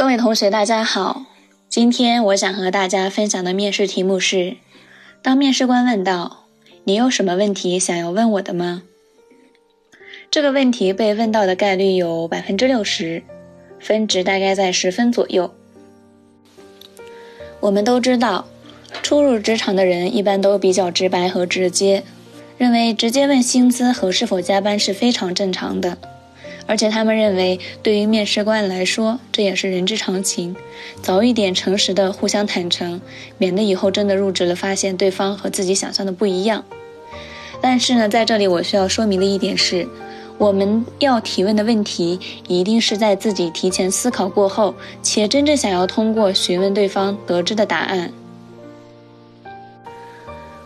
[0.00, 1.26] 各位同学，大家好。
[1.68, 4.56] 今天我想和大家分享的面试题目是：
[5.20, 6.46] 当面试官问到
[6.84, 8.84] “你有什么问题想要问我的吗？”
[10.32, 13.22] 这个问题被问到的概率有百分之六十，
[13.78, 15.52] 分值大概在十分左右。
[17.60, 18.46] 我们都知道，
[19.02, 22.04] 初入职场的人一般都比较直白和直接，
[22.56, 25.98] 认为直接问薪资和是否加班是非常正常的。
[26.70, 30.54] 而且他们认为，对于面试官来说，这也是人之常情。
[31.02, 33.00] 早一点诚实的互相坦诚，
[33.38, 36.64] 免得以后真的入职了，发现对方和自己想象的不一样。
[37.60, 39.88] 但是呢，在这里我需要说明的一点是，
[40.38, 48.12] 我们要提问的问题，一定是在自己提前思考过后，且真正想要通过询问对方得知的答案。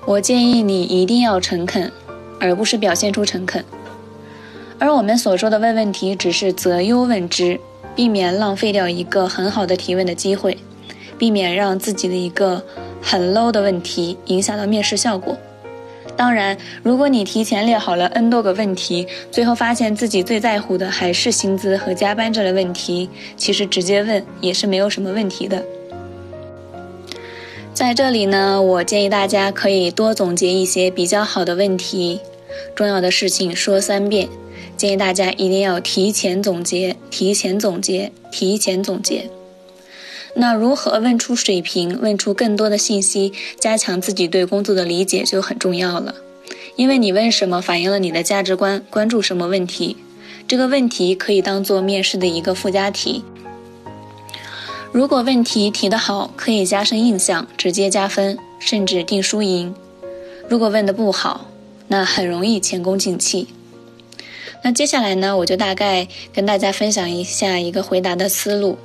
[0.05, 1.91] 我建议你一定要诚恳，
[2.39, 3.65] 而不是表现出诚恳。
[4.79, 7.59] 而我们所说的问问题，只是择优问之，
[7.95, 10.59] 避免浪费掉一个很好的提问的机会，
[11.19, 12.63] 避免让自己的一个
[13.01, 15.37] 很 low 的问题影响到面试效果。
[16.17, 25.65] 当然，如果你提前列好了 n 多个问题，最后发现自己最在乎的还是薪资和加班这类问题，其实直接问也是没有什么问题的。
[27.73, 32.21] 在这里呢，我建议大家可以多总结一些比较好的问题，
[32.77, 34.29] 重要的事情说三遍。
[34.77, 39.31] 建议大家一定要提前总结，提前总结，提前总结。
[40.35, 46.15] 那如何问出水平，问出更多的信息，加强自己对工作的理解就很重要了。
[46.77, 49.97] 因为你问什么，反映了你的价值观，关注什么问题。
[50.49, 53.23] 这个问题可以当做面试的一个附加题。
[54.91, 59.75] 如果问题提得好，可以加深印象，直接加分，甚至定输赢。
[60.49, 61.47] 如果问得不好，
[61.87, 63.47] 那很容易前功尽弃。
[64.67, 68.79] 那接下来呢，我就大概跟大家分享一下一个回答的思路，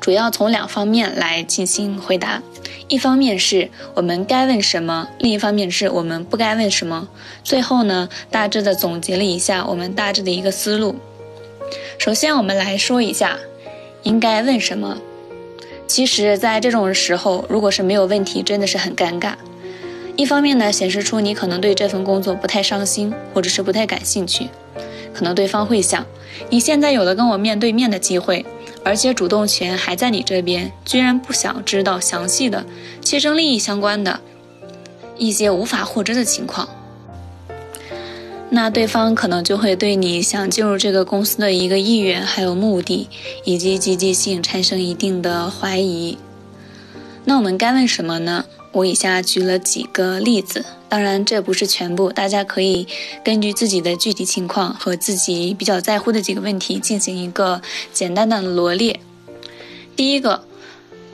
[0.00, 2.40] 主要从两方面来进行回答。
[2.86, 7.08] 一方面是我们该问什么，另一方面是我们不该问什么。
[7.42, 10.94] 最后呢，大致的总结了一下我们大致的一个思路。
[11.98, 13.36] 首先，我们来说一下
[14.04, 14.96] 应该问什么。
[15.88, 19.34] 其实，在这种时候，如果是没有问题，真的是很尴尬。
[20.14, 24.48] 一方面呢，显示出你可能对这份工作不太上心，或者是不太感兴趣。
[25.16, 26.04] 可能对方会想，
[26.50, 28.44] 你现在有了跟我面对面的机会，
[28.84, 32.66] 而且主动权还在你这边，居然不想知道详细的、
[33.00, 34.20] 切身利益相关的
[35.16, 36.68] 一些无法获知的情况，
[38.50, 43.08] 那对方可能就会对你想进入这个公司的一个意愿、还有目的
[43.44, 46.18] 以及积极性产生一定的怀疑。
[47.24, 48.44] 那我们该问什么呢？
[48.76, 52.86] 我以下举了几个例子，当然这不是全部，大家可以
[53.24, 57.62] 根据自己的具体情况和自己比较在乎的几个问题进行一个
[57.94, 59.00] 简单的罗列。
[59.96, 60.42] 第一个，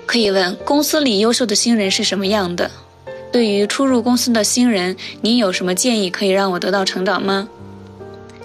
[0.06, 2.68] 可以问公司里优秀的新人是什么样的？
[3.30, 7.48] 对于初入公司的新人，你有什么建议可以让我得到成长吗？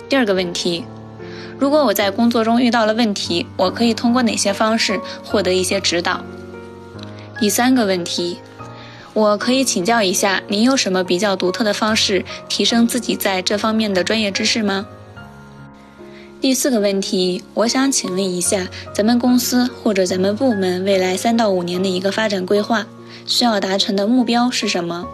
[0.08, 0.86] 第二个问题，
[1.58, 6.24] 如果我在工作中遇到了问题，我可以通过哪些方式获得一些指导？
[7.40, 8.38] 第三个问题。
[9.18, 14.86] 我可以请教一下，您有什么比较独特的方式提升自己在这方面的专业知识吗？
[16.40, 22.86] 第四个问题，我想请问一下，咱们公司或者咱们部门未来三到五年的一个发展规划，
[23.26, 25.08] 需要达成的目标是什么？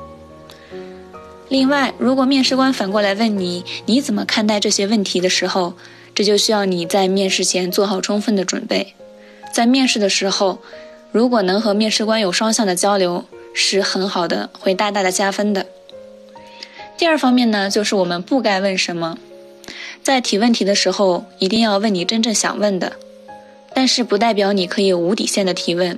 [1.48, 5.76] 另外，如果面试官反过来问你，你怎么看待这些问题的时候，
[6.14, 8.96] 这就需要你在面试前做好充分的准备。
[9.54, 10.60] 在面试的时候，
[11.14, 13.24] 如果能和面试官有双向的交流。
[13.54, 15.66] 是很好的，会大大的加分的。
[16.98, 19.18] 第二方面呢，就是我们不该问什么，
[20.02, 22.94] 在提问题的时候，一定要问你真正想问的，
[23.74, 25.98] 但是不代表你可以无底线的提问，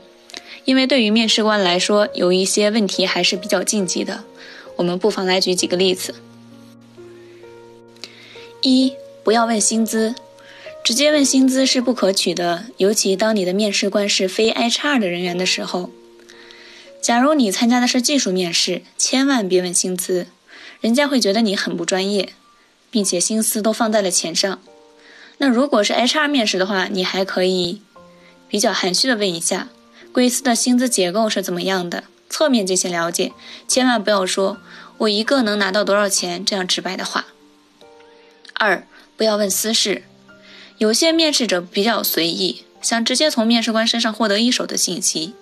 [0.63, 4.24] 因为对于面试官来说，有一些问题还是比较禁忌的。
[4.78, 6.16] 我们不妨来举几个例子：
[8.62, 8.94] 一，
[9.24, 10.16] 不要问薪资，
[10.84, 15.90] 直接问薪资是不可取的，尤其当你的面试官是非 HR 的人员的时候。
[17.06, 20.25] 假如你参加的是技术面试，千万别问薪资，
[20.81, 22.34] 人家会觉得你很不专业，
[22.90, 24.60] 并且心思都放在了钱上。
[25.38, 27.84] 那如果是 HR 面试的话，你还可以
[28.50, 29.69] 比较含蓄的问一下，
[30.12, 33.34] 贵司的薪资结构是怎么样的，侧面进行了解。
[33.68, 34.58] 千万不要说
[34.98, 37.28] 我一个能拿到多少钱这样直白的话。
[38.56, 40.01] 二，不要问私事，
[40.80, 45.36] 有些面试者比较随意，想直接从面试官身上获得一手的信息。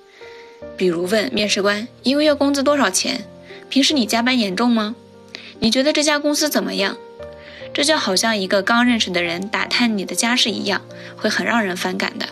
[0.76, 3.26] 比如问面试官一个月工资多少钱？
[3.70, 4.96] 平时你加班严重吗？
[5.60, 6.98] 你觉得这家公司怎么样？
[7.74, 10.82] 这就好像一个刚认识的人打探你的家事一样，
[11.16, 12.28] 会很让人反感的。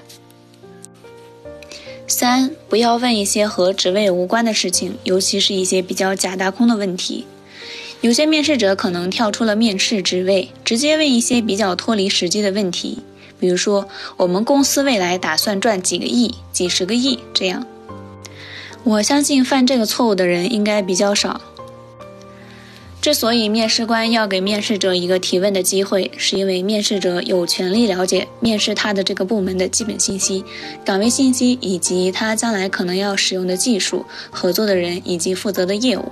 [2.05, 7.25] 三，不要问一些和职位无关的事情，尤其是一些比较假大空的问题。
[8.01, 12.99] 有些面试者可能跳出了面试职位，直接问一些比较脱离实际的问题，
[13.39, 13.87] 比如说
[14.17, 17.65] 我们公司未来打算赚几个亿、几十个亿这样。
[18.83, 21.41] 我相信犯这个错误的人应该比较少。
[22.99, 30.45] 之所以面试官要给面试者一个提问的机会，是因为面试者有权利了解面试他的这个部门的基本信息、
[30.85, 36.11] 岗位信息以及他将来可能要使用的技术、合作的人以及负责的业务。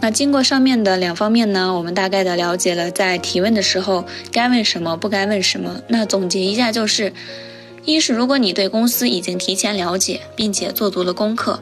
[0.00, 5.80] 那经过上面的两方面呢，我们大概的了解了在提问的时候该问什么，不该问什么。
[5.88, 7.12] 那总结一下就是：
[7.84, 11.60] 一是如果你对公司已经提前了解，并且做足了功课，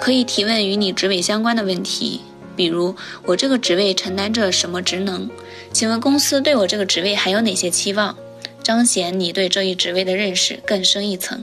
[0.00, 2.22] 可以提问与你职位相关的问题。
[2.54, 2.94] 比如
[3.24, 5.30] 我这个职位承担着什么职能？
[5.72, 8.16] 请问公司对我这个职位还有哪些期望？
[8.62, 11.42] 彰显你对这一职位的认识更深一层，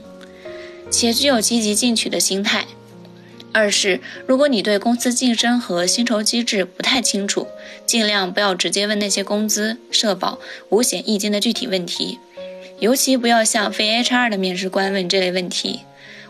[0.90, 2.66] 且具有积极进取的心态。
[3.52, 7.48] 二是如果你对公司晋升和薪酬机制不太清楚，
[7.84, 12.18] 尽量不要直接问那些工资、社保、五险一金的具体问题，
[12.80, 15.80] 尤其不要向非 HR 的面试官问这类问题。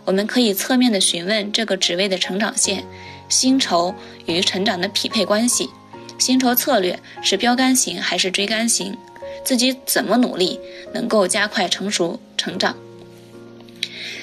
[0.04, 2.84] 我们可以侧面的询问这个职位的成长线。
[3.28, 3.94] 薪酬
[4.26, 5.70] 与成长的匹配关系，
[6.18, 8.96] 薪酬策略是标杆型还是追杆型？
[9.44, 10.58] 自己怎么努力
[10.92, 12.76] 能够加快成熟成长？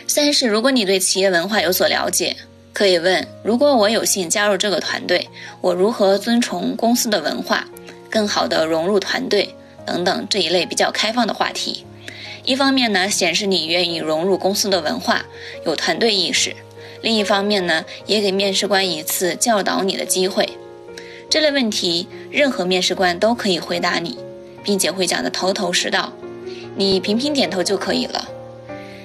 [0.06, 2.36] 三是，如果你对企业文化有所了解，
[2.74, 5.30] 可以问：如果我有幸加入这个团队，
[5.62, 7.66] 我如何遵从公司的文化，
[8.10, 9.56] 更好的融入团队？
[9.86, 11.86] 等等这一类比较开放的话题。
[12.48, 15.26] 一方面呢，显示你愿意融入公司的文化，
[15.66, 16.56] 有团队意识。
[17.02, 20.48] 另一方面呢，也给面试官一次教导你的机会。
[21.30, 24.18] 这类问题，任何面试官都可以回答你，
[24.64, 26.14] 并且会讲得头头是道，
[26.78, 28.30] 你频频点头就可以了。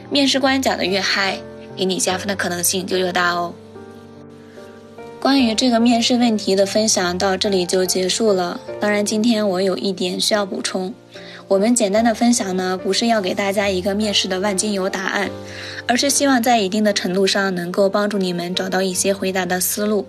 [0.09, 1.41] 面试官讲得越嗨，
[1.77, 3.53] 给你加分的可能性就越大哦。
[5.19, 8.61] 关于这个面试问题的分享到这里就结束了。
[8.79, 10.95] 当然，今天我有一点需要补充。
[11.53, 15.31] 我们简单的分享呢，不是要给大家一个面试的万金油答案，
[15.87, 20.07] 而是希望在一定的程度上能够帮助你们找到一些回答的思路。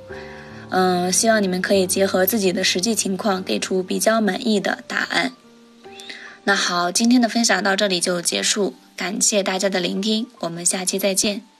[0.69, 5.33] 嗯，希望你们可以结合自己的实际情况，给出比较满意的答案。
[6.45, 11.52] 那好，今天的分享到这里就结束，感谢大家的聆听，我们下期再见。